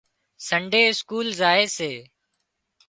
[0.47, 1.91] سنڊي اسڪول زائي سي